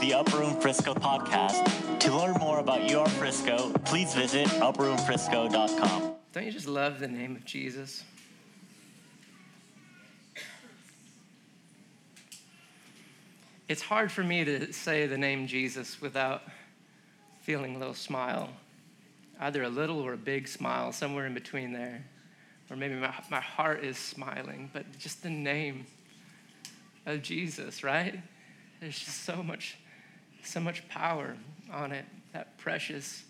[0.00, 1.98] the Upper Room Frisco podcast.
[2.00, 6.14] To learn more about your Frisco, please visit upperroomfrisco.com.
[6.32, 8.04] Don't you just love the name of Jesus?
[13.68, 16.42] It's hard for me to say the name Jesus without
[17.42, 18.50] feeling a little smile,
[19.40, 22.04] either a little or a big smile, somewhere in between there.
[22.70, 25.86] Or maybe my, my heart is smiling, but just the name
[27.04, 28.20] of Jesus, right?
[28.80, 29.76] There's just so much,
[30.42, 31.36] so much power
[31.72, 32.04] on it.
[32.32, 33.24] That precious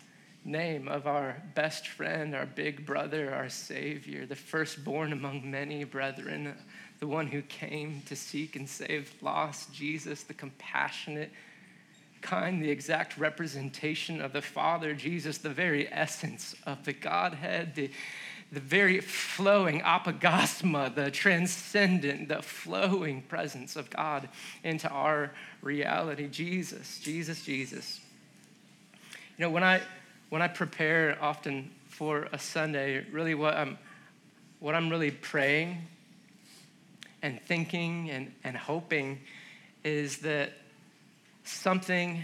[0.44, 6.54] name of our best friend, our big brother, our Savior, the firstborn among many brethren,
[7.00, 11.30] the one who came to seek and save lost, Jesus, the compassionate,
[12.20, 17.90] kind, the exact representation of the Father, Jesus, the very essence of the Godhead, the,
[18.50, 24.28] the very flowing apaugasma, the transcendent, the flowing presence of God
[24.64, 26.28] into our reality.
[26.28, 28.00] Jesus, Jesus, Jesus.
[29.36, 29.82] You know, when I
[30.30, 33.78] when I prepare often for a Sunday, really what I'm
[34.60, 35.78] what I'm really praying
[37.22, 39.20] and thinking and, and hoping
[39.84, 40.52] is that
[41.44, 42.22] something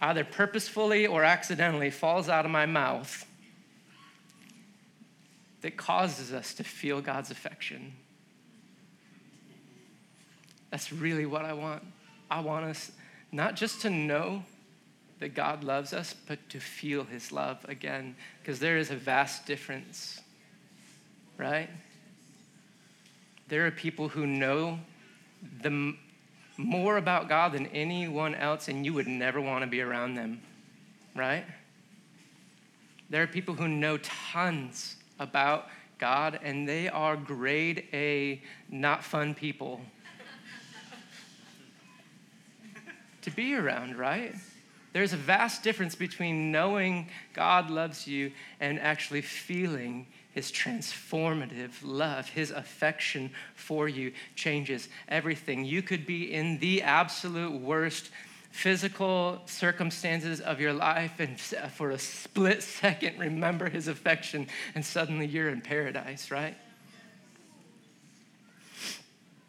[0.00, 3.26] either purposefully or accidentally falls out of my mouth
[5.62, 7.92] that causes us to feel God's affection.
[10.70, 11.82] That's really what I want.
[12.30, 12.92] I want us
[13.32, 14.42] not just to know
[15.18, 19.46] that God loves us, but to feel his love again, because there is a vast
[19.46, 20.20] difference,
[21.36, 21.68] right?
[23.48, 24.78] There are people who know
[25.62, 25.94] the
[26.56, 30.40] more about God than anyone else, and you would never want to be around them,
[31.16, 31.44] right?
[33.10, 39.34] There are people who know tons about God, and they are grade A, not fun
[39.34, 39.80] people
[43.22, 44.34] to be around, right?
[44.92, 52.28] There's a vast difference between knowing God loves you and actually feeling his transformative love,
[52.28, 55.64] his affection for you changes everything.
[55.64, 58.10] You could be in the absolute worst
[58.50, 65.26] physical circumstances of your life and for a split second remember his affection and suddenly
[65.26, 66.56] you're in paradise, right?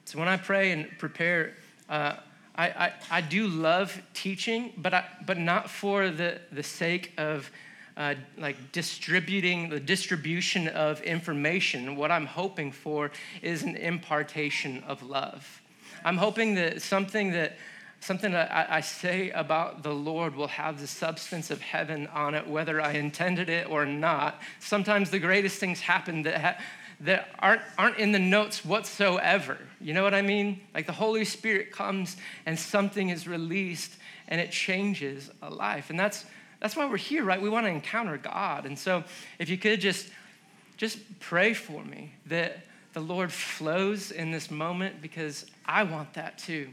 [0.05, 1.53] So when I pray and prepare,
[1.87, 2.15] uh,
[2.55, 7.49] I, I, I do love teaching, but, I, but not for the, the sake of
[7.95, 11.95] uh, like distributing the distribution of information.
[11.95, 13.11] What I'm hoping for
[13.41, 15.61] is an impartation of love.
[16.03, 17.57] I'm hoping that something that
[18.01, 22.35] something that I, I say about the Lord will have the substance of heaven on
[22.35, 24.41] it, whether I intended it or not.
[24.59, 26.57] Sometimes the greatest things happen that ha-
[27.01, 29.57] that aren't, aren't in the notes whatsoever.
[29.79, 30.61] You know what I mean?
[30.73, 33.93] Like the Holy Spirit comes and something is released
[34.27, 35.89] and it changes a life.
[35.89, 36.25] And that's,
[36.59, 37.41] that's why we're here, right?
[37.41, 38.65] We want to encounter God.
[38.65, 39.03] And so
[39.39, 40.09] if you could just,
[40.75, 42.59] just pray for me that
[42.93, 46.69] the Lord flows in this moment because I want that too.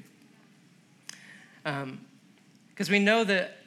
[1.66, 3.58] Because um, we know that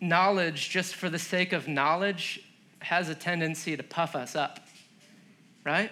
[0.00, 2.42] knowledge, just for the sake of knowledge,
[2.80, 4.60] has a tendency to puff us up
[5.64, 5.90] right?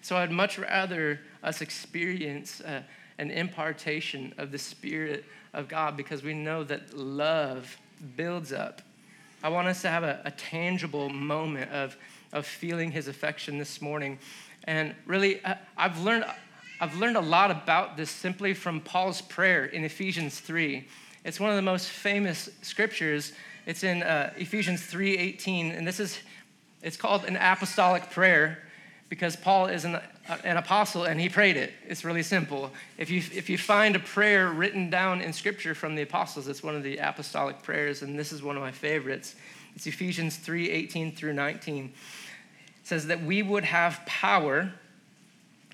[0.00, 2.82] So I'd much rather us experience uh,
[3.18, 7.76] an impartation of the Spirit of God because we know that love
[8.16, 8.80] builds up.
[9.42, 11.96] I want us to have a, a tangible moment of,
[12.32, 14.18] of feeling His affection this morning.
[14.64, 16.24] And really, uh, I've learned,
[16.82, 20.84] I've learned a lot about this simply from Paul's prayer in Ephesians 3.
[21.24, 23.34] It's one of the most famous scriptures.
[23.66, 26.18] It's in uh, Ephesians 3:18, and this is
[26.82, 28.64] it's called an apostolic prayer
[29.08, 30.00] because Paul is an,
[30.42, 31.72] an, apostle and he prayed it.
[31.86, 32.72] It's really simple.
[32.98, 36.64] If you, if you find a prayer written down in scripture from the apostles, it's
[36.64, 39.36] one of the apostolic prayers, and this is one of my favorites.
[39.76, 41.84] It's Ephesians 3 18 through 19.
[41.84, 41.92] It
[42.82, 44.72] says that we would have power,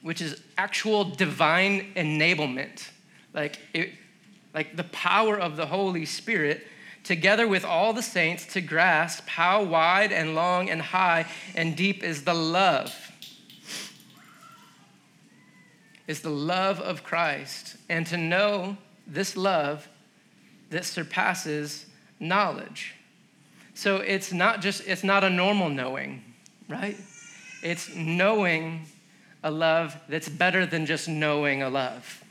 [0.03, 2.89] which is actual divine enablement.
[3.35, 3.91] Like, it,
[4.55, 6.67] like the power of the Holy Spirit
[7.09, 11.25] together with all the saints, to grasp how wide and long and high
[11.55, 12.95] and deep is the love.
[16.07, 19.89] Is the love of Christ, and to know this love
[20.69, 21.87] that surpasses
[22.21, 22.95] knowledge.
[23.73, 26.23] So it's not just, it's not a normal knowing,
[26.69, 26.97] right?
[27.63, 28.87] It's knowing
[29.43, 32.25] a love that's better than just knowing a love.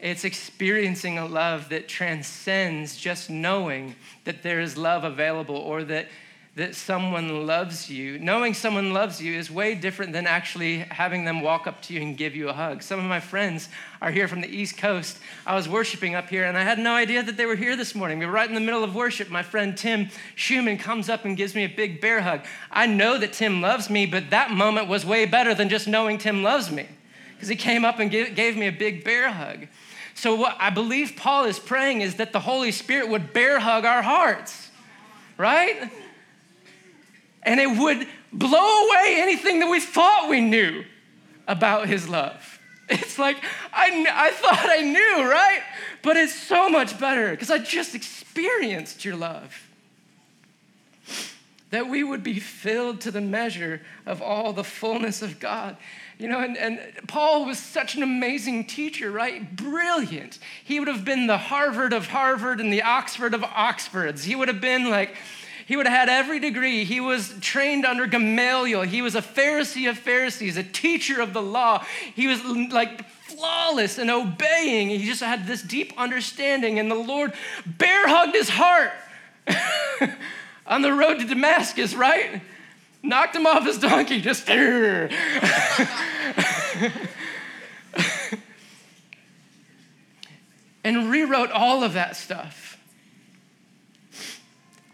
[0.00, 3.94] It's experiencing a love that transcends just knowing
[4.24, 6.08] that there is love available or that,
[6.60, 8.18] that someone loves you.
[8.18, 12.02] Knowing someone loves you is way different than actually having them walk up to you
[12.02, 12.82] and give you a hug.
[12.82, 13.70] Some of my friends
[14.02, 15.18] are here from the East Coast.
[15.46, 17.94] I was worshiping up here and I had no idea that they were here this
[17.94, 18.18] morning.
[18.18, 19.30] We were right in the middle of worship.
[19.30, 22.42] My friend Tim Schumann comes up and gives me a big bear hug.
[22.70, 26.18] I know that Tim loves me, but that moment was way better than just knowing
[26.18, 26.86] Tim loves me
[27.32, 29.66] because he came up and gave me a big bear hug.
[30.14, 33.86] So, what I believe Paul is praying is that the Holy Spirit would bear hug
[33.86, 34.68] our hearts,
[35.38, 35.90] right?
[37.42, 40.84] And it would blow away anything that we thought we knew
[41.46, 42.58] about his love.
[42.92, 43.36] It's like,
[43.72, 45.62] I, I thought I knew, right?
[46.02, 49.68] But it's so much better because I just experienced your love.
[51.70, 55.76] That we would be filled to the measure of all the fullness of God.
[56.18, 59.54] You know, and, and Paul was such an amazing teacher, right?
[59.54, 60.40] Brilliant.
[60.64, 64.24] He would have been the Harvard of Harvard and the Oxford of Oxfords.
[64.24, 65.14] He would have been like,
[65.70, 66.82] he would have had every degree.
[66.82, 68.82] He was trained under Gamaliel.
[68.82, 71.84] He was a Pharisee of Pharisees, a teacher of the law.
[72.16, 74.88] He was like flawless and obeying.
[74.88, 77.32] He just had this deep understanding, and the Lord
[77.64, 78.90] bear hugged his heart
[80.66, 82.42] on the road to Damascus, right?
[83.04, 84.50] Knocked him off his donkey, just.
[84.50, 85.04] and
[90.82, 92.76] rewrote all of that stuff.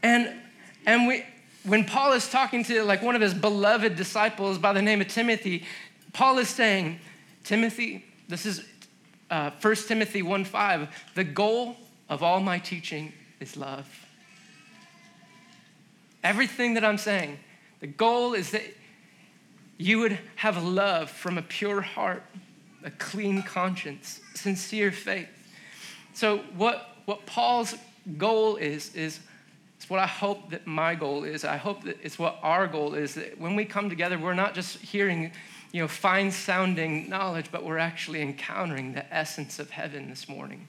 [0.02, 0.42] And
[0.86, 1.24] and we,
[1.64, 5.08] when Paul is talking to like one of his beloved disciples by the name of
[5.08, 5.64] Timothy,
[6.12, 7.00] Paul is saying,
[7.44, 8.64] Timothy, this is
[9.30, 11.76] uh, 1 Timothy 1 5, the goal
[12.08, 13.88] of all my teaching is love.
[16.22, 17.38] Everything that I'm saying,
[17.80, 18.62] the goal is that
[19.78, 22.22] you would have love from a pure heart,
[22.84, 25.28] a clean conscience, sincere faith.
[26.14, 27.74] So, what, what Paul's
[28.16, 29.20] goal is, is
[29.76, 31.44] it's what I hope that my goal is.
[31.44, 34.54] I hope that it's what our goal is that when we come together, we're not
[34.54, 35.32] just hearing,
[35.72, 40.66] you know, fine sounding knowledge, but we're actually encountering the essence of heaven this morning.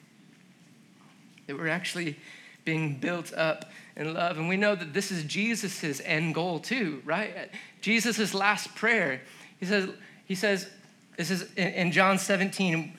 [1.47, 2.17] That we're actually
[2.65, 4.37] being built up in love.
[4.37, 7.49] And we know that this is Jesus' end goal too, right?
[7.79, 9.21] Jesus' last prayer.
[9.59, 9.89] He says,
[10.25, 10.69] he says,
[11.15, 12.93] this is in John 17,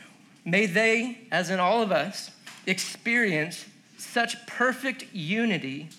[0.47, 2.31] may they, as in all of us,
[2.67, 3.67] experience
[3.99, 5.91] such perfect unity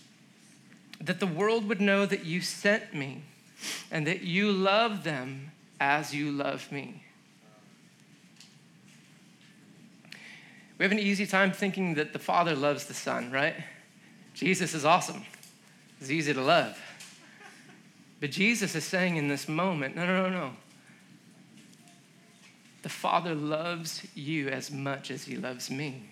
[1.01, 3.23] that the world would know that you sent me
[3.91, 7.03] and that you love them as you love me.
[10.77, 13.55] We have an easy time thinking that the Father loves the Son, right?
[14.33, 15.25] Jesus is awesome.
[15.99, 16.81] He's easy to love.
[18.21, 20.51] But Jesus is saying in this moment, no, no, no, no.
[22.81, 26.09] The Father loves you as much as He loves me.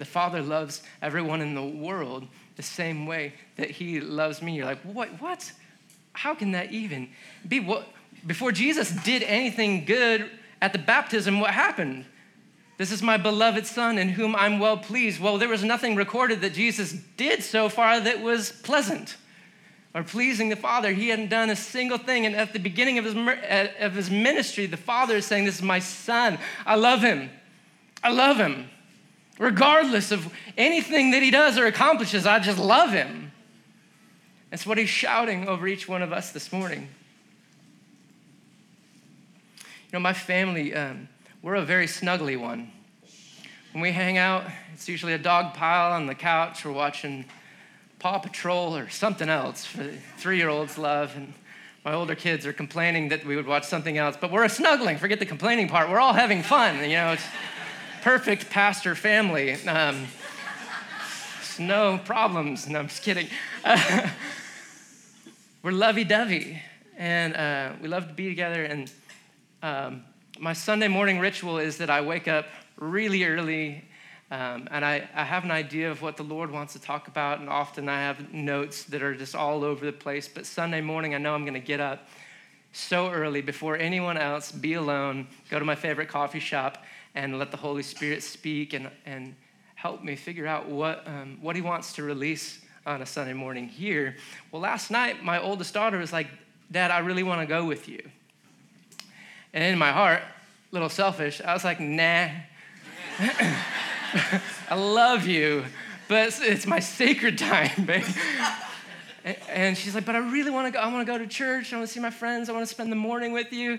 [0.00, 2.26] The Father loves everyone in the world
[2.56, 4.56] the same way that He loves me.
[4.56, 5.08] You're like, what?
[5.20, 5.52] What?
[6.14, 7.10] How can that even
[7.46, 7.60] be?
[7.60, 7.86] What?
[8.26, 10.30] Before Jesus did anything good
[10.62, 12.06] at the baptism, what happened?
[12.78, 15.20] This is my beloved Son in whom I'm well pleased.
[15.20, 19.18] Well, there was nothing recorded that Jesus did so far that was pleasant
[19.94, 20.94] or pleasing the Father.
[20.94, 22.24] He hadn't done a single thing.
[22.24, 25.56] And at the beginning of his, uh, of his ministry, the Father is saying, This
[25.56, 26.38] is my Son.
[26.64, 27.28] I love him.
[28.02, 28.70] I love him.
[29.40, 33.32] Regardless of anything that he does or accomplishes, I just love him.
[34.50, 36.88] That's what he's shouting over each one of us this morning.
[39.56, 41.08] You know, my family, um,
[41.40, 42.70] we're a very snuggly one.
[43.72, 46.62] When we hang out, it's usually a dog pile on the couch.
[46.62, 47.24] We're watching
[47.98, 49.88] Paw Patrol or something else for
[50.18, 51.16] three year olds love.
[51.16, 51.32] And
[51.82, 54.18] my older kids are complaining that we would watch something else.
[54.20, 54.98] But we're a snuggling.
[54.98, 55.88] Forget the complaining part.
[55.88, 56.76] We're all having fun.
[56.82, 57.16] You know,
[58.02, 59.52] perfect pastor family.
[59.66, 60.06] Um,
[61.58, 62.66] no problems.
[62.68, 63.28] No, I'm just kidding.
[63.64, 64.08] Uh,
[65.62, 66.62] we're lovey dovey,
[66.96, 68.64] and uh, we love to be together.
[68.64, 68.90] And
[69.62, 70.04] um,
[70.38, 73.84] my Sunday morning ritual is that I wake up really early.
[74.30, 77.40] Um, and I, I have an idea of what the Lord wants to talk about,
[77.40, 80.28] and often I have notes that are just all over the place.
[80.28, 82.08] But Sunday morning, I know I'm going to get up
[82.72, 87.50] so early before anyone else, be alone, go to my favorite coffee shop, and let
[87.50, 89.34] the Holy Spirit speak and, and
[89.74, 93.68] help me figure out what, um, what He wants to release on a Sunday morning
[93.68, 94.16] here.
[94.50, 96.28] Well, last night, my oldest daughter was like,
[96.70, 98.00] Dad, I really want to go with you.
[99.52, 102.28] And in my heart, a little selfish, I was like, nah.
[104.70, 105.64] I love you,
[106.08, 108.04] but it's, it's my sacred time, babe.
[109.48, 110.78] And she's like, but I really want to go.
[110.78, 111.72] I want to go to church.
[111.72, 112.48] I want to see my friends.
[112.48, 113.78] I want to spend the morning with you.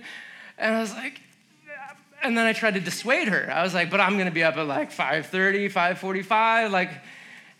[0.58, 1.22] And I was like,
[2.24, 3.52] and then I tried to dissuade her.
[3.52, 6.92] I was like, but I'm gonna be up at like 5:30, 5:45, like,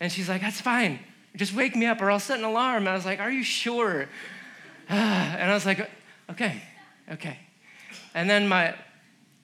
[0.00, 0.98] and she's like, that's fine.
[1.36, 2.82] Just wake me up or I'll set an alarm.
[2.82, 4.08] And I was like, Are you sure?
[4.88, 5.88] and I was like,
[6.30, 6.62] Okay,
[7.10, 7.38] okay.
[8.14, 8.74] And then my,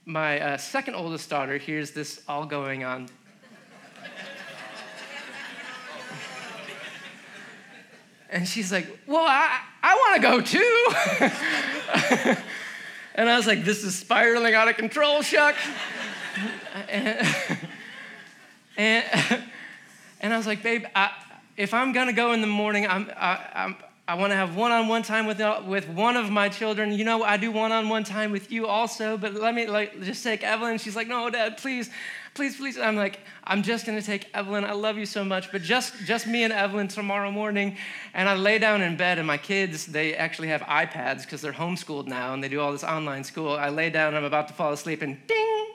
[0.05, 3.09] my uh, second oldest daughter hears this all going on.
[8.31, 10.41] and she's like, Well, I, I want to go
[12.35, 12.43] too.
[13.19, 15.57] and I was like, This is spiraling out of control, Chuck.
[16.89, 17.27] and,
[18.77, 19.05] and,
[20.21, 21.11] and I was like, Babe, I,
[21.57, 23.77] if I'm gonna go in the morning, I'm, I, I'm,
[24.09, 26.93] I want to have one-on-one time with, with one of my children.
[26.93, 30.43] You know, I do one-on-one time with you also, but let me like just take
[30.43, 30.79] Evelyn.
[30.79, 31.91] She's like, no, Dad, please,
[32.33, 32.79] please, please.
[32.79, 34.65] I'm like, I'm just gonna take Evelyn.
[34.65, 37.77] I love you so much, but just just me and Evelyn tomorrow morning.
[38.15, 41.53] And I lay down in bed, and my kids, they actually have iPads because they're
[41.53, 43.51] homeschooled now, and they do all this online school.
[43.51, 45.67] I lay down, I'm about to fall asleep, and ding,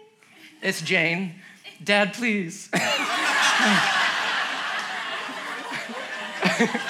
[0.59, 1.35] it's Jane.
[1.83, 2.67] Dad, please.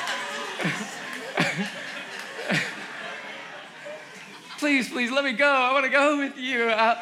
[4.64, 5.46] please, please, let me go.
[5.46, 6.70] I want to go with you.
[6.70, 6.98] Uh,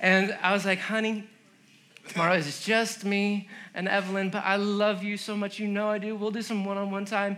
[0.00, 1.22] and I was like, honey,
[2.08, 5.60] tomorrow is just me and Evelyn, but I love you so much.
[5.60, 6.16] You know I do.
[6.16, 7.36] We'll do some one on one time.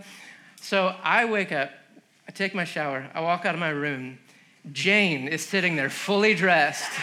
[0.63, 1.73] So I wake up,
[2.27, 4.19] I take my shower, I walk out of my room.
[4.73, 6.91] Jane is sitting there fully dressed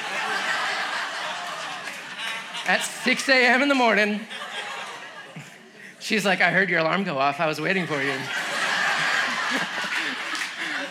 [2.65, 3.61] at 6 a.m.
[3.61, 4.19] in the morning.
[5.99, 7.39] She's like, I heard your alarm go off.
[7.39, 8.15] I was waiting for you.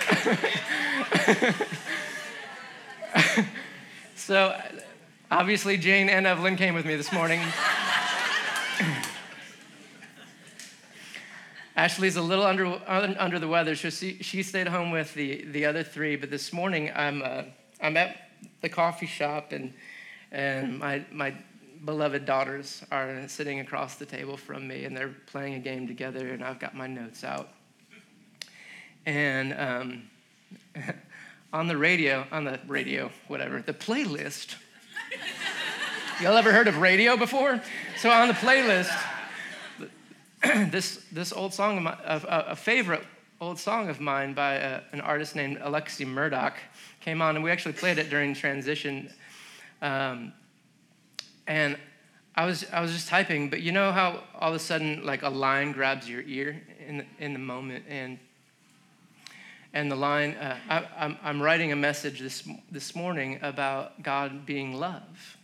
[4.14, 4.58] so
[5.30, 7.40] obviously, Jane and Evelyn came with me this morning.
[11.76, 15.66] Ashley's a little under, under the weather, so she, she stayed home with the, the
[15.66, 16.16] other three.
[16.16, 17.42] But this morning, I'm, uh,
[17.82, 18.30] I'm at
[18.62, 19.74] the coffee shop, and,
[20.32, 21.34] and my, my
[21.84, 26.30] beloved daughters are sitting across the table from me, and they're playing a game together,
[26.30, 27.50] and I've got my notes out.
[29.06, 30.02] And um,
[31.52, 34.56] on the radio, on the radio, whatever, the playlist.
[36.20, 37.60] Y'all ever heard of radio before?
[37.98, 38.90] So on the playlist,
[40.70, 43.04] this, this old song, of my, a, a favorite
[43.40, 46.56] old song of mine by a, an artist named Alexi Murdoch
[47.00, 49.10] came on, and we actually played it during transition.
[49.82, 50.32] Um,
[51.46, 51.76] and
[52.34, 55.22] I was, I was just typing, but you know how all of a sudden, like
[55.22, 58.18] a line grabs your ear in the, in the moment, and
[59.76, 64.72] and the line, uh, I, am writing a message this, this morning about God being
[64.72, 65.36] love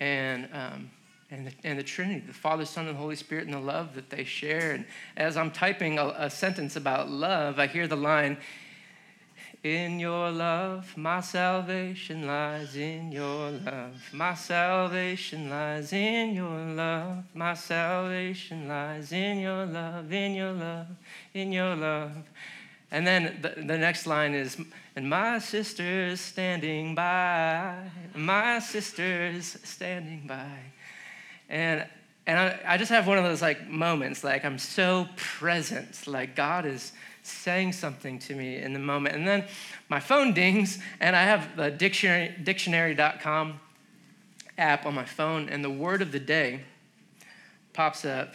[0.00, 0.90] and, um,
[1.30, 4.08] and, the, and the Trinity, the Father, Son, and Holy Spirit, and the love that
[4.08, 4.70] they share.
[4.72, 4.86] And
[5.18, 8.38] as I'm typing a, a sentence about love, I hear the line,
[9.62, 13.94] in your love, my salvation lies in your love.
[14.12, 17.24] My salvation lies in your love.
[17.34, 20.86] My salvation lies in your love, in your love,
[21.34, 22.12] in your love.
[22.94, 24.56] And then the, the next line is,
[24.94, 27.76] and my sister's standing by,
[28.14, 30.60] my sister's standing by.
[31.48, 31.84] And,
[32.24, 36.36] and I, I just have one of those like moments, like I'm so present, like
[36.36, 36.92] God is
[37.24, 39.16] saying something to me in the moment.
[39.16, 39.44] And then
[39.88, 43.58] my phone dings, and I have the dictionary, dictionary.com
[44.56, 46.60] app on my phone, and the word of the day
[47.72, 48.34] pops up,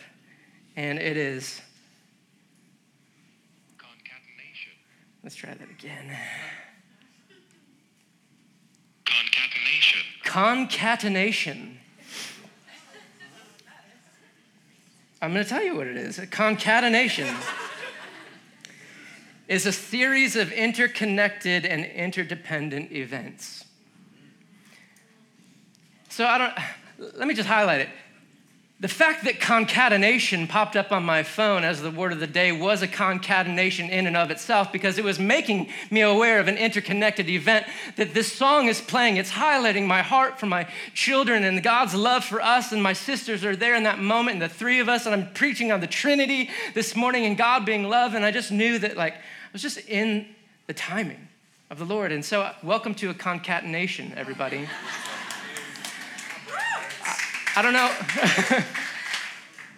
[0.76, 1.62] and it is
[5.30, 6.18] Let's try that again.
[9.06, 10.02] Concatenation.
[10.24, 11.80] Concatenation.
[15.22, 16.20] I'm going to tell you what it is.
[16.32, 17.28] Concatenation
[19.48, 23.66] is a series of interconnected and interdependent events.
[26.10, 26.54] So I don't,
[27.18, 27.90] let me just highlight it.
[28.82, 32.54] The fact that concatenation popped up on my phone as the word of the day
[32.54, 36.56] was a concatenation in and of itself because it was making me aware of an
[36.56, 37.66] interconnected event
[37.98, 39.18] that this song is playing.
[39.18, 43.44] It's highlighting my heart for my children and God's love for us, and my sisters
[43.44, 45.88] are there in that moment, and the three of us, and I'm preaching on the
[45.88, 49.62] Trinity this morning and God being love, and I just knew that, like, I was
[49.62, 50.26] just in
[50.68, 51.28] the timing
[51.70, 52.14] of the Lord.
[52.14, 54.70] And so, welcome to a concatenation, everybody.
[57.56, 57.92] I don't know.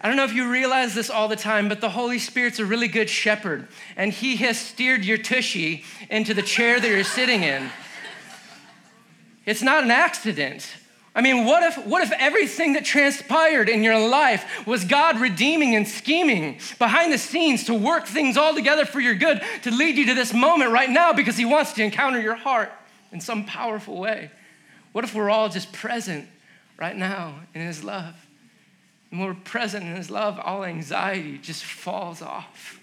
[0.04, 2.66] I don't know if you realize this all the time, but the Holy Spirit's a
[2.66, 7.44] really good shepherd, and He has steered your tushy into the chair that you're sitting
[7.44, 7.70] in.
[9.46, 10.68] It's not an accident.
[11.14, 15.76] I mean, what if, what if everything that transpired in your life was God redeeming
[15.76, 19.98] and scheming behind the scenes to work things all together for your good, to lead
[19.98, 22.72] you to this moment right now because He wants to encounter your heart
[23.12, 24.32] in some powerful way?
[24.94, 26.28] What if we're all just present
[26.82, 28.16] right now in His love.
[29.12, 32.80] And we're present in His love, all anxiety just falls off.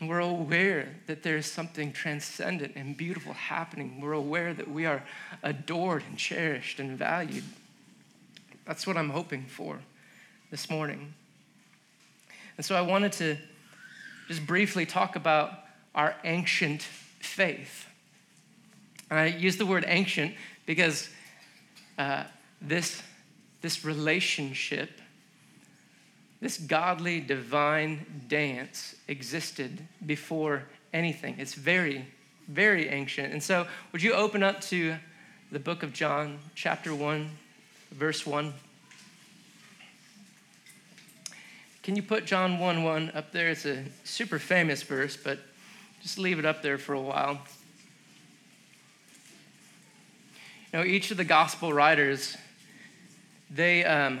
[0.00, 4.00] And we're aware that there's something transcendent and beautiful happening.
[4.00, 5.02] We're aware that we are
[5.42, 7.44] adored and cherished and valued.
[8.64, 9.78] That's what I'm hoping for
[10.50, 11.14] this morning.
[12.56, 13.36] And so I wanted to
[14.28, 15.52] just briefly talk about
[15.94, 17.86] our ancient faith.
[19.10, 20.34] And I use the word ancient
[20.66, 21.08] because
[21.98, 22.24] uh,
[22.60, 23.02] this,
[23.62, 24.90] this relationship,
[26.40, 31.36] this godly, divine dance existed before anything.
[31.38, 32.06] It's very,
[32.48, 33.32] very ancient.
[33.32, 34.96] And so, would you open up to
[35.52, 37.30] the book of John, chapter 1,
[37.92, 38.52] verse 1?
[41.82, 43.50] Can you put John 1 1 up there?
[43.50, 45.38] It's a super famous verse, but
[46.02, 47.40] just leave it up there for a while.
[50.72, 52.36] You know, each of the gospel writers,
[53.50, 54.20] they, um,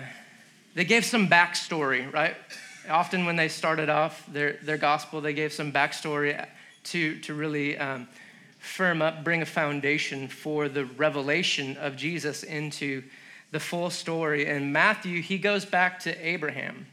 [0.74, 2.36] they gave some backstory, right?
[2.88, 6.46] Often when they started off their, their gospel, they gave some backstory
[6.84, 8.06] to, to really um,
[8.58, 13.02] firm up, bring a foundation for the revelation of Jesus into
[13.50, 14.46] the full story.
[14.46, 16.86] And Matthew, he goes back to Abraham.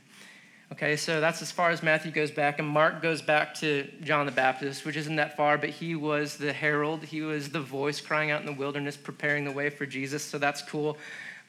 [0.71, 4.25] Okay, so that's as far as Matthew goes back, and Mark goes back to John
[4.25, 7.03] the Baptist, which isn't that far, but he was the herald.
[7.03, 10.39] He was the voice crying out in the wilderness, preparing the way for Jesus, so
[10.39, 10.97] that's cool.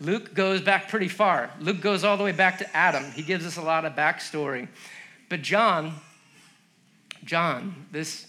[0.01, 1.51] Luke goes back pretty far.
[1.61, 3.05] Luke goes all the way back to Adam.
[3.13, 4.69] He gives us a lot of backstory.
[5.29, 5.95] But John,
[7.25, 8.27] John, this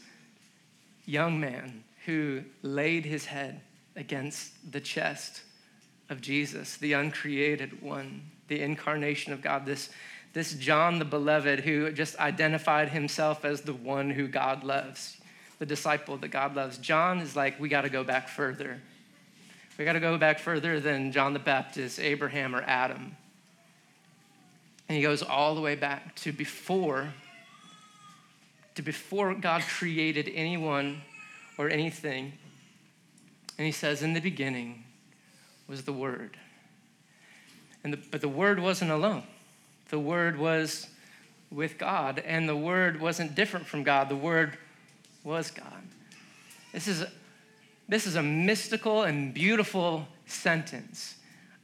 [1.06, 3.62] young man who laid his head
[3.96, 5.42] against the chest
[6.10, 9.90] of Jesus, the uncreated one, the incarnation of God, this
[10.36, 15.16] this John the Beloved who just identified himself as the one who God loves,
[15.60, 16.78] the disciple that God loves.
[16.78, 18.82] John is like, we got to go back further.
[19.78, 23.18] We got to go back further than John the Baptist, Abraham, or Adam.
[24.88, 27.14] And he goes all the way back to before
[28.76, 31.02] to before God created anyone
[31.58, 32.34] or anything.
[33.58, 34.84] And he says, In the beginning
[35.68, 36.38] was the Word.
[37.84, 39.24] And the, but the Word wasn't alone.
[39.90, 40.88] The Word was
[41.52, 44.10] with God, and the Word wasn't different from God.
[44.10, 44.58] The Word
[45.24, 45.84] was God.
[46.74, 47.06] This is,
[47.88, 51.16] this is a mystical and beautiful sentence.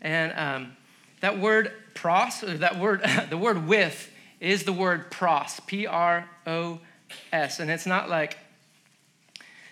[0.02, 0.78] And um,
[1.22, 6.28] that word pros, or that word, the word with, is the word pros, P R
[6.48, 6.80] O
[7.32, 7.60] S.
[7.60, 8.38] And it's not like,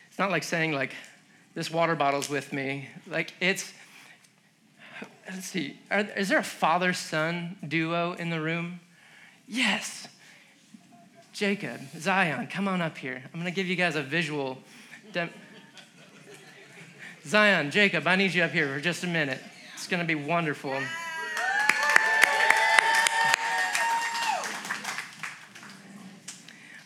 [0.10, 0.94] it's not like saying, like,
[1.56, 2.90] this water bottle's with me.
[3.08, 3.74] Like, it's,
[5.30, 8.80] let's see, Are, is there a father son duo in the room?
[9.48, 10.08] Yes.
[11.34, 13.24] Jacob, Zion, come on up here.
[13.34, 14.58] I'm going to give you guys a visual.
[17.26, 19.40] Zion, Jacob, I need you up here for just a minute.
[19.74, 20.80] It's going to be wonderful.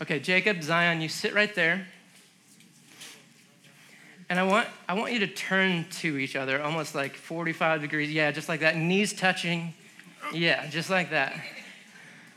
[0.02, 1.88] Okay, Jacob, Zion, you sit right there.
[4.30, 8.12] And I want, I want you to turn to each other, almost like 45 degrees.
[8.12, 8.76] Yeah, just like that.
[8.76, 9.74] Knees touching.
[10.34, 11.40] Yeah, just like that.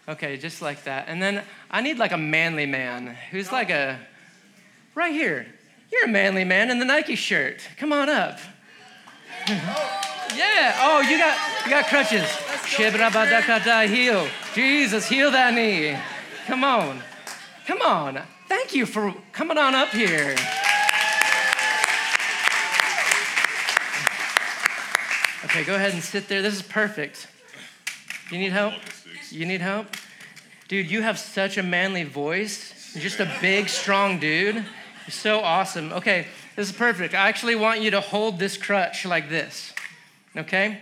[0.09, 1.07] Okay, just like that.
[1.09, 3.99] And then I need like a manly man who's like a,
[4.95, 5.47] right here.
[5.93, 7.69] You're a manly man in the Nike shirt.
[7.79, 8.39] Come on up.
[9.49, 10.77] yeah.
[10.81, 12.29] Oh, you got you got crutches.
[13.91, 14.27] Heal.
[14.55, 15.97] Jesus, heal that knee.
[16.47, 17.01] Come on.
[17.67, 18.23] Come on.
[18.49, 20.37] Thank you for coming on up here.
[25.45, 26.43] Okay, go ahead and sit there.
[26.43, 27.29] This is perfect.
[28.31, 28.75] You need help?
[29.31, 29.87] You need help?
[30.69, 32.93] Dude, you have such a manly voice.
[32.95, 34.65] You're just a big, strong dude.
[35.09, 35.93] So awesome.
[35.93, 37.15] Okay, this is perfect.
[37.15, 39.73] I actually want you to hold this crutch like this.
[40.37, 40.81] Okay?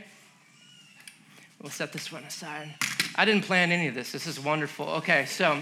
[1.61, 2.75] We'll set this one aside.
[3.17, 4.13] I didn't plan any of this.
[4.13, 4.87] This is wonderful.
[4.87, 5.61] Okay, so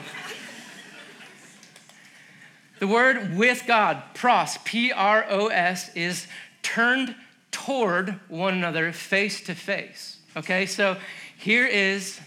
[2.79, 6.27] the word with God, pros, P R O S, is
[6.63, 7.15] turned
[7.51, 10.19] toward one another face to face.
[10.37, 10.97] Okay, so
[11.37, 12.21] here is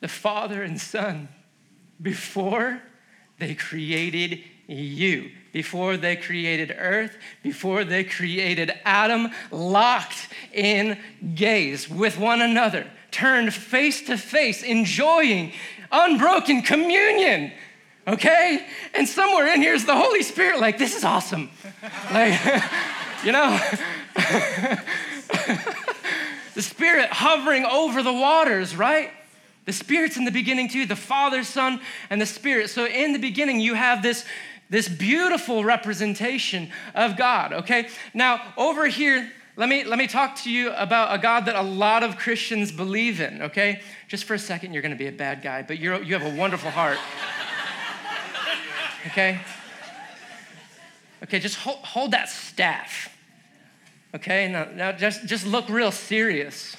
[0.00, 1.28] the Father and Son
[2.00, 2.82] before
[3.38, 10.98] they created you, before they created earth, before they created Adam, locked in
[11.34, 15.52] gaze with one another, turned face to face, enjoying
[15.90, 17.50] unbroken communion.
[18.06, 18.66] Okay?
[18.94, 21.50] And somewhere in here is the Holy Spirit, like, this is awesome.
[22.12, 22.38] Like,
[23.24, 23.58] you know?
[26.54, 29.10] the Spirit hovering over the waters, right?
[29.68, 32.70] The Spirit's in the beginning too, the Father, Son, and the Spirit.
[32.70, 34.24] So in the beginning, you have this,
[34.70, 37.88] this beautiful representation of God, okay?
[38.12, 41.62] Now, over here, let me, let me talk to you about a God that a
[41.62, 43.80] lot of Christians believe in, okay?
[44.08, 46.36] Just for a second, you're gonna be a bad guy, but you're, you have a
[46.36, 46.98] wonderful heart.
[49.06, 49.40] Okay?
[51.22, 53.16] Okay, just hold, hold that staff.
[54.14, 56.76] Okay, now, now just, just look real serious.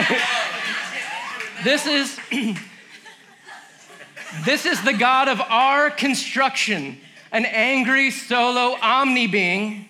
[1.64, 2.18] this is
[4.44, 6.98] this is the God of our construction,
[7.32, 9.88] an angry solo omni being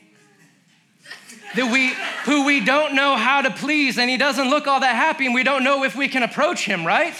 [1.55, 1.95] that we
[2.25, 5.35] who we don't know how to please and he doesn't look all that happy and
[5.35, 7.15] we don't know if we can approach him, right?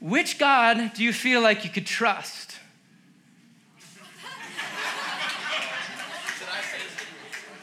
[0.00, 2.43] Which God do you feel like you could trust?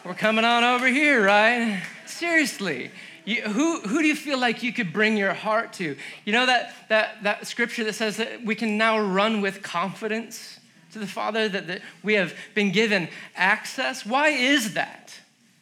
[0.04, 1.84] We're coming on over here, right?
[2.08, 2.90] Seriously.
[3.24, 5.96] You, who, who do you feel like you could bring your heart to?
[6.26, 10.60] You know that, that, that scripture that says that we can now run with confidence
[10.94, 14.04] to the Father, that, that we have been given access?
[14.04, 15.14] Why is that?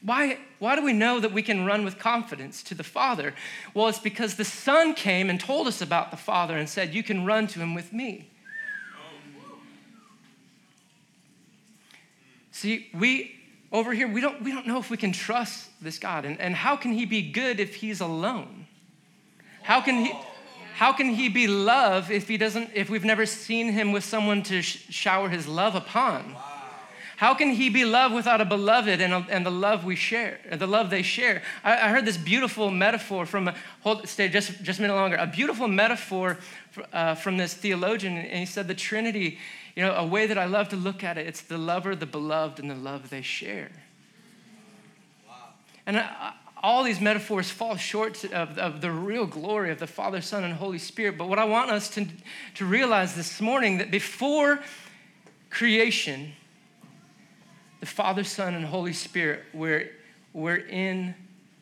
[0.04, 3.34] Why, why do we know that we can run with confidence to the Father?
[3.74, 7.04] Well, it's because the Son came and told us about the Father and said, You
[7.04, 8.30] can run to him with me.
[12.52, 13.39] See, we
[13.72, 16.26] over here, we don't, we don't know if we can trust this God.
[16.26, 18.68] And, and how can he be good if he's alone?
[19.62, 20.14] How can he,
[20.74, 24.42] how can he be love if he doesn't, if we've never seen him with someone
[24.44, 26.36] to sh- shower his love upon?
[27.18, 30.40] How can he be love without a beloved and, a, and the love we share,
[30.54, 31.44] the love they share?
[31.66, 33.52] I, I heard this beautiful metaphor from,
[33.82, 36.38] hold, stay just, just a minute longer, a beautiful metaphor
[36.94, 39.38] uh, from this theologian, and he said the Trinity
[39.80, 42.06] you know, a way that I love to look at it, it's the lover, the
[42.06, 43.72] beloved, and the love they share.
[45.26, 45.36] Wow.
[45.86, 50.20] And I, all these metaphors fall short of, of the real glory of the Father,
[50.20, 51.18] Son, and Holy Spirit.
[51.18, 52.06] But what I want us to,
[52.56, 54.60] to realize this morning that before
[55.50, 56.34] creation,
[57.80, 59.86] the Father, Son, and Holy Spirit were,
[60.34, 61.16] were in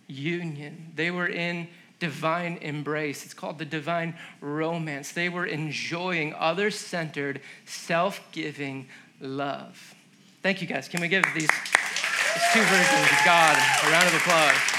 [0.07, 0.91] union.
[0.95, 1.67] They were in
[1.99, 3.25] divine embrace.
[3.25, 5.11] It's called the divine romance.
[5.11, 8.87] They were enjoying other centered, self giving
[9.19, 9.95] love.
[10.43, 10.87] Thank you guys.
[10.87, 14.77] Can we give these, these two versions of God a round of applause?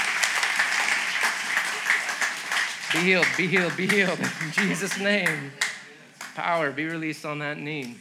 [2.93, 4.19] Be healed, be healed, be healed.
[4.19, 5.51] In Jesus' name.
[6.33, 7.97] Power be released on that knee.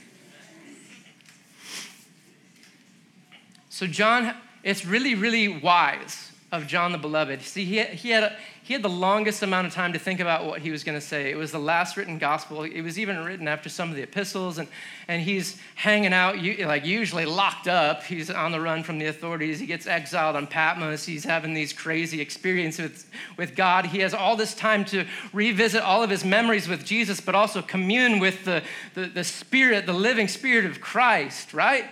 [3.69, 7.43] So, John, it's really, really wise of John the Beloved.
[7.43, 8.37] See, he he had a,
[8.69, 11.01] he had the longest amount of time to think about what he was going to
[11.01, 11.31] say.
[11.31, 12.65] It was the last written gospel.
[12.65, 14.69] It was even written after some of the epistles, and,
[15.09, 18.03] and he's hanging out, like usually locked up.
[18.03, 19.59] He's on the run from the authorities.
[19.59, 21.07] He gets exiled on Patmos.
[21.07, 23.87] He's having these crazy experiences with, with God.
[23.87, 27.63] He has all this time to revisit all of his memories with Jesus, but also
[27.63, 31.87] commune with the, the, the Spirit, the living Spirit of Christ, right?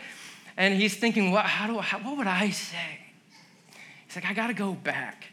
[0.59, 2.99] And he's thinking, what, how do, how, what would I say?
[4.07, 5.29] He's like, I got to go back.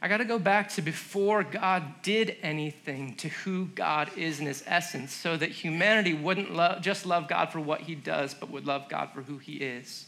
[0.00, 4.46] I got to go back to before God did anything to who God is in
[4.46, 8.64] his essence so that humanity wouldn't just love God for what he does, but would
[8.64, 10.06] love God for who he is.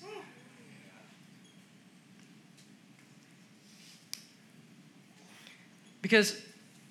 [6.03, 6.41] Because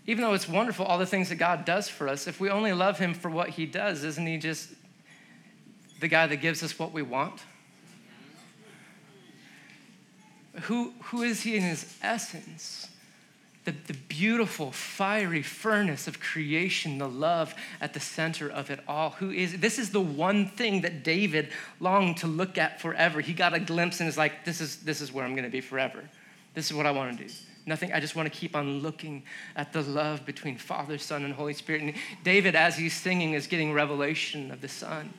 [0.05, 2.73] even though it's wonderful, all the things that God does for us, if we only
[2.73, 4.69] love him for what he does, isn't he just
[6.01, 7.41] the guy that gives us what we want?
[10.63, 12.88] Who, who is he in his essence?
[13.65, 19.11] The, the beautiful, fiery furnace of creation, the love at the center of it all.
[19.11, 23.21] Who is this is the one thing that David longed to look at forever.
[23.21, 25.61] He got a glimpse and is like, this is this is where I'm gonna be
[25.61, 26.03] forever.
[26.53, 27.33] This is what I want to do.
[27.65, 29.23] Nothing, I just want to keep on looking
[29.55, 31.83] at the love between Father, Son, and Holy Spirit.
[31.83, 31.93] And
[32.23, 35.13] David, as he's singing, is getting revelation of the Son.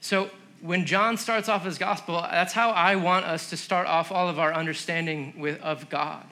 [0.00, 0.28] So
[0.64, 4.30] when John starts off his gospel, that's how I want us to start off all
[4.30, 6.24] of our understanding with, of God.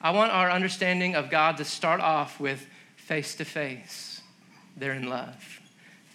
[0.00, 2.66] I want our understanding of God to start off with
[2.96, 4.22] face to face.
[4.74, 5.60] They're in love.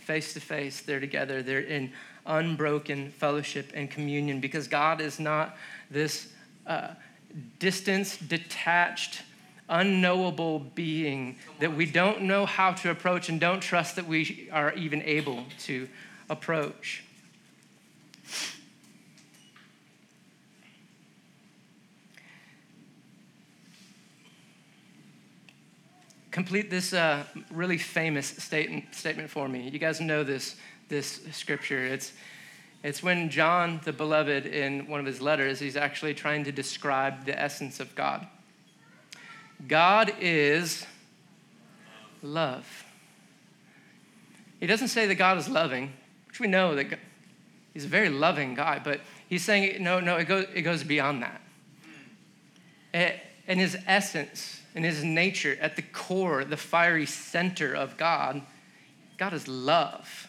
[0.02, 1.44] Face to face, they're together.
[1.44, 1.92] They're in
[2.26, 5.56] unbroken fellowship and communion because God is not
[5.92, 6.34] this
[6.66, 6.96] uh,
[7.60, 9.22] distance, detached,
[9.70, 14.74] unknowable being that we don't know how to approach and don't trust that we are
[14.74, 15.88] even able to
[16.32, 17.04] approach.
[26.32, 29.70] Complete this uh, really famous statement, statement for me.
[29.70, 30.56] You guys know this,
[30.88, 31.86] this scripture.
[31.86, 32.14] It's,
[32.84, 37.26] It's when John, the beloved, in one of his letters, he's actually trying to describe
[37.26, 38.26] the essence of God.
[39.68, 40.86] God is
[42.24, 42.86] love.
[44.60, 45.92] He doesn't say that God is loving,
[46.28, 47.00] which we know that God,
[47.74, 51.24] he's a very loving guy, but he's saying, no, no, it goes, it goes beyond
[51.24, 51.42] that.
[53.50, 58.44] In his essence, in his nature, at the core, the fiery center of God,
[59.18, 60.28] God is love.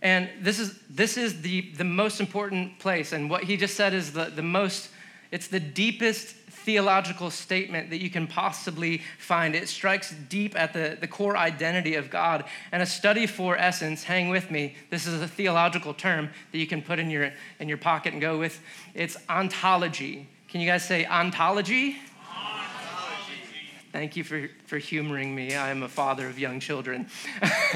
[0.00, 3.12] And this is, this is the, the most important place.
[3.12, 4.88] And what he just said is the, the most,
[5.30, 6.28] it's the deepest
[6.64, 9.54] theological statement that you can possibly find.
[9.54, 12.44] It strikes deep at the, the core identity of God.
[12.72, 16.66] And a study for essence, hang with me, this is a theological term that you
[16.66, 18.58] can put in your, in your pocket and go with.
[18.94, 20.28] It's ontology.
[20.54, 21.96] Can you guys say ontology?
[22.30, 23.42] ontology.
[23.90, 25.56] Thank you for, for humoring me.
[25.56, 27.08] I am a father of young children.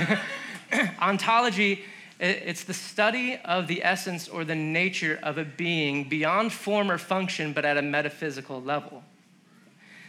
[1.03, 1.83] ontology
[2.21, 6.99] it's the study of the essence or the nature of a being beyond form or
[6.99, 9.03] function, but at a metaphysical level.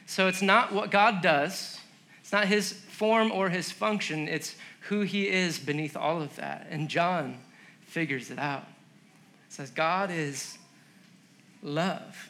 [0.06, 1.80] So it's not what God does,
[2.22, 6.68] it's not his form or his function, it's who he is beneath all of that.
[6.70, 7.40] And John
[7.82, 8.68] figures it out.
[9.48, 10.60] It says, God is
[11.64, 12.30] love.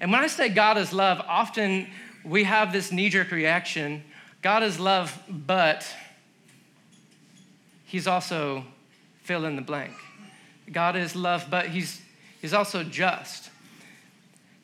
[0.00, 1.88] And when I say God is love, often
[2.24, 4.04] we have this knee jerk reaction
[4.42, 5.86] God is love, but
[7.84, 8.64] he's also
[9.22, 9.92] fill in the blank.
[10.72, 12.00] God is love, but he's,
[12.40, 13.50] he's also just.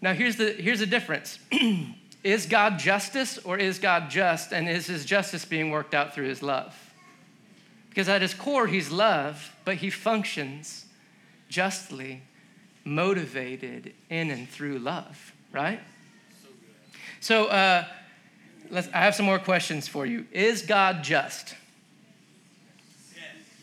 [0.01, 1.39] Now, here's the, here's the difference
[2.25, 4.53] Is God justice or is God just?
[4.53, 6.75] And is his justice being worked out through his love?
[7.89, 10.87] Because at his core, he's love, but he functions
[11.49, 12.23] justly,
[12.87, 15.81] motivated in and through love, right?
[17.21, 17.85] So, uh,
[18.71, 20.25] let's, I have some more questions for you.
[20.31, 21.57] Is God just?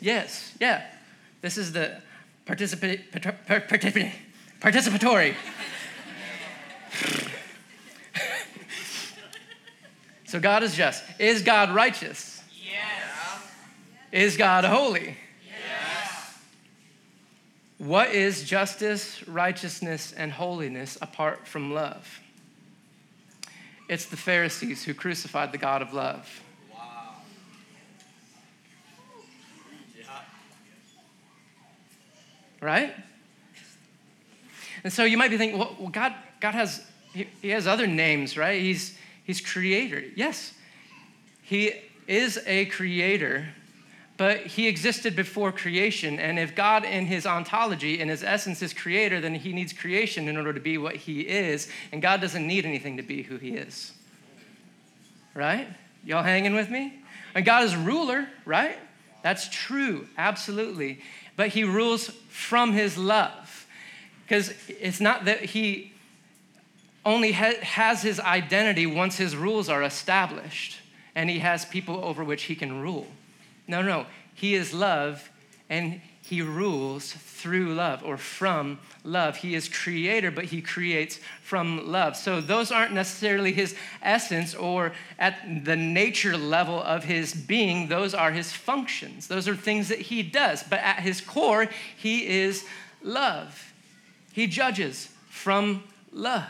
[0.01, 0.83] Yes, yes yeah.
[1.41, 2.01] This is the
[2.45, 3.01] participa-
[4.61, 5.35] participatory.
[10.25, 11.03] so God is just.
[11.19, 12.43] Is God righteous?
[12.51, 12.81] Yes.
[14.11, 15.17] Is God holy?
[17.83, 22.21] What is justice, righteousness, and holiness apart from love?
[23.89, 26.41] It's the Pharisees who crucified the God of love.
[26.73, 27.15] Wow!
[32.61, 32.93] right?
[34.85, 38.37] And so you might be thinking, well, God, God has, he, he has other names,
[38.37, 38.61] right?
[38.61, 40.01] He's, he's creator.
[40.15, 40.53] Yes,
[41.41, 41.73] he
[42.07, 43.49] is a creator,
[44.23, 46.17] but he existed before creation.
[46.17, 50.27] And if God, in his ontology, in his essence, is creator, then he needs creation
[50.29, 51.67] in order to be what he is.
[51.91, 53.91] And God doesn't need anything to be who he is.
[55.33, 55.67] Right?
[56.05, 57.01] Y'all hanging with me?
[57.35, 58.77] And God is ruler, right?
[59.23, 61.01] That's true, absolutely
[61.35, 63.67] but he rules from his love.
[64.23, 65.91] Because it's not that he
[67.05, 70.79] only ha- has his identity once his rules are established
[71.15, 73.07] and he has people over which he can rule.
[73.67, 75.29] No, no, he is love
[75.69, 79.37] and he rules through love or from love.
[79.37, 82.15] He is creator, but he creates from love.
[82.15, 87.89] So those aren't necessarily his essence or at the nature level of his being.
[87.89, 89.27] Those are his functions.
[89.27, 90.63] Those are things that he does.
[90.63, 92.65] But at his core, he is
[93.03, 93.73] love.
[94.31, 96.47] He judges from love.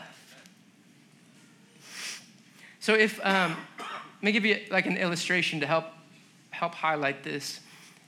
[2.78, 5.86] So if, um, let me give you like an illustration to help,
[6.54, 7.60] help highlight this.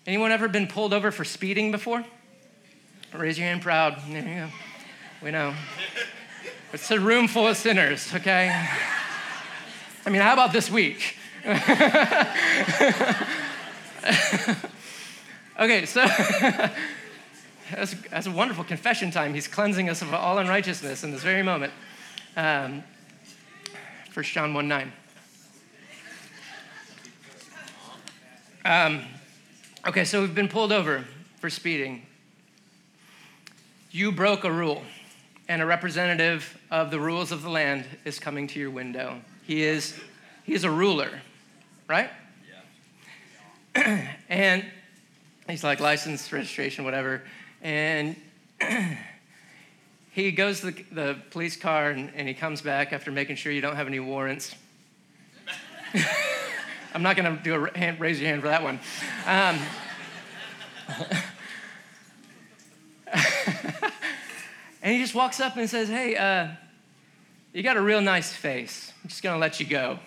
[0.07, 2.05] Anyone ever been pulled over for speeding before?
[3.13, 4.01] Raise your hand proud.
[4.09, 4.49] There you go.
[5.23, 5.55] We know.
[6.73, 8.49] It's a room full of sinners, okay?
[10.05, 11.17] I mean, how about this week?
[15.59, 16.07] okay, so
[17.71, 19.35] that's, that's a wonderful confession time.
[19.35, 21.73] He's cleansing us of all unrighteousness in this very moment.
[22.37, 22.85] Um,
[24.15, 24.93] 1 John 1 9.
[28.67, 29.05] Um,
[29.87, 31.05] Okay, so we've been pulled over
[31.39, 32.03] for speeding.
[33.93, 34.83] You broke a rule,
[35.49, 39.21] and a representative of the rules of the land is coming to your window.
[39.45, 39.95] He is,
[40.43, 41.23] he is a ruler,
[41.87, 42.11] right?
[43.77, 44.13] Yeah.
[44.29, 44.65] and
[45.49, 47.23] he's like license, registration, whatever.
[47.63, 48.17] And
[50.11, 53.53] he goes to the, the police car and, and he comes back after making sure
[53.53, 54.53] you don't have any warrants.
[56.97, 58.81] I'm not going to do a hand, raise your hand for that one.
[59.27, 59.61] Um,
[64.83, 66.49] and he just walks up and says, Hey, uh,
[67.53, 68.95] you got a real nice face.
[69.03, 69.99] I'm just going to let you go.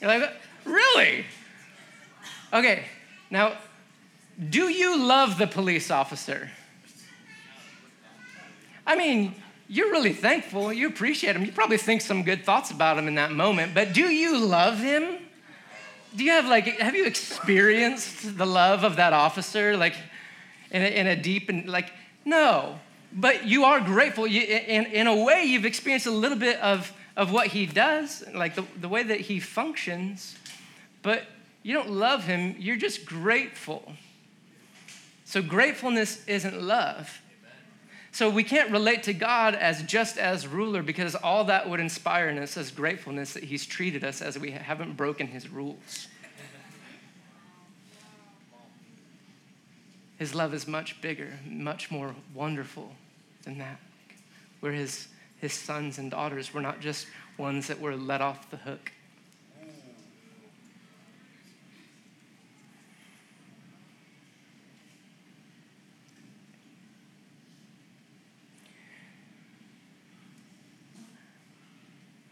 [0.00, 0.32] You're like,
[0.64, 1.26] Really?
[2.50, 2.86] Okay,
[3.28, 3.58] now,
[4.48, 6.50] do you love the police officer?
[8.86, 9.34] I mean,
[9.68, 10.72] you're really thankful.
[10.72, 11.44] You appreciate him.
[11.44, 14.78] You probably think some good thoughts about him in that moment, but do you love
[14.78, 15.18] him?
[16.14, 19.94] Do you have like, have you experienced the love of that officer, like
[20.70, 21.92] in a, in a deep and like,
[22.24, 22.78] no,
[23.12, 24.26] but you are grateful.
[24.26, 28.24] You, in, in a way, you've experienced a little bit of, of what he does,
[28.34, 30.36] like the, the way that he functions,
[31.02, 31.22] but
[31.62, 33.92] you don't love him, you're just grateful.
[35.24, 37.20] So, gratefulness isn't love.
[38.14, 42.28] So, we can't relate to God as just as ruler because all that would inspire
[42.28, 46.06] in us is gratefulness that he's treated us as we haven't broken his rules.
[50.16, 52.94] His love is much bigger, much more wonderful
[53.42, 53.80] than that.
[54.60, 56.54] We're his, his sons and daughters.
[56.54, 58.92] We're not just ones that were let off the hook.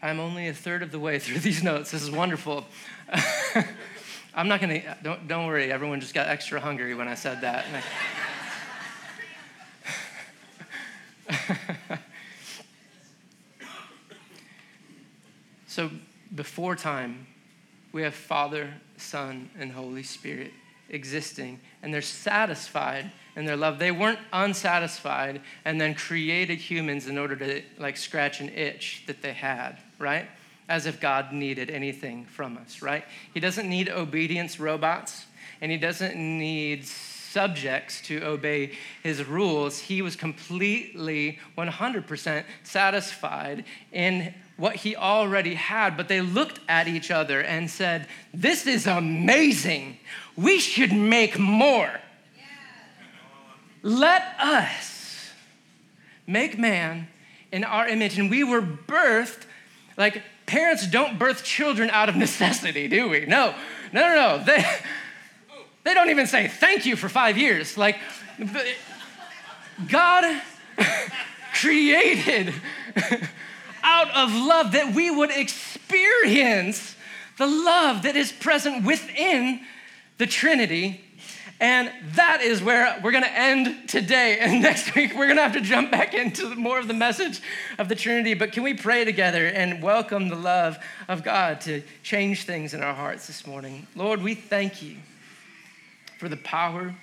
[0.03, 1.91] I'm only a third of the way through these notes.
[1.91, 2.65] This is wonderful.
[4.35, 7.65] I'm not gonna, don't, don't worry, everyone just got extra hungry when I said that.
[15.67, 15.89] so
[16.35, 17.25] before time,
[17.93, 20.51] we have Father, Son, and Holy Spirit
[20.89, 23.79] existing, and they're satisfied in their love.
[23.79, 29.21] They weren't unsatisfied and then created humans in order to like scratch an itch that
[29.21, 30.27] they had, right?
[30.69, 33.05] As if God needed anything from us, right?
[33.33, 35.25] He doesn't need obedience robots,
[35.61, 39.79] and he doesn't need subjects to obey his rules.
[39.79, 47.09] He was completely 100% satisfied in what he already had, but they looked at each
[47.09, 49.97] other and said, This is amazing.
[50.35, 51.99] We should make more.
[53.83, 55.31] Let us
[56.25, 57.07] make man
[57.51, 58.17] in our image.
[58.17, 59.45] And we were birthed,
[59.97, 63.25] like parents don't birth children out of necessity, do we?
[63.25, 63.53] No,
[63.91, 64.43] no, no, no.
[64.43, 64.65] They,
[65.83, 67.77] they don't even say thank you for five years.
[67.77, 67.97] Like,
[69.89, 70.41] God
[71.53, 72.53] created
[73.83, 76.95] out of love that we would experience
[77.37, 79.61] the love that is present within
[80.17, 81.01] the Trinity.
[81.63, 84.37] And that is where we're going to end today.
[84.43, 87.39] And next week, we're going to have to jump back into more of the message
[87.79, 88.33] of the Trinity.
[88.33, 92.83] But can we pray together and welcome the love of God to change things in
[92.83, 93.87] our hearts this morning?
[93.95, 94.97] Lord, we thank you
[96.19, 96.93] for the power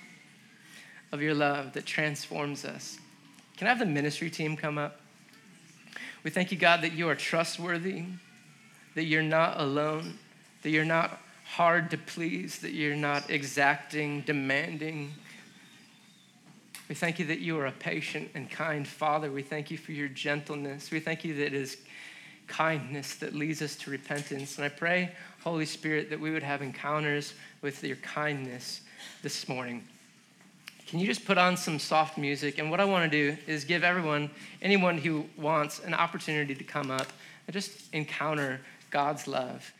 [1.11, 2.99] of your love that transforms us.
[3.57, 5.01] Can I have the ministry team come up?
[6.23, 8.03] We thank you, God, that you are trustworthy,
[8.93, 10.19] that you're not alone,
[10.61, 11.19] that you're not
[11.51, 15.13] hard to please, that you're not exacting, demanding.
[16.87, 19.29] We thank you that you are a patient and kind Father.
[19.29, 20.91] We thank you for your gentleness.
[20.91, 21.75] We thank you that it is
[22.47, 24.55] kindness that leads us to repentance.
[24.55, 25.11] And I pray,
[25.43, 28.79] Holy Spirit, that we would have encounters with your kindness
[29.21, 29.83] this morning.
[30.87, 32.59] Can you just put on some soft music?
[32.59, 34.29] And what I want to do is give everyone,
[34.61, 37.07] anyone who wants, an opportunity to come up
[37.45, 39.73] and just encounter God's love